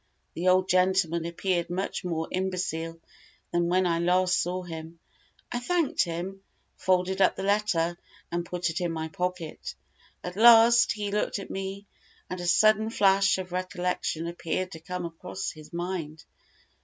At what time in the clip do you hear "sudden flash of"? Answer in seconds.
12.47-13.51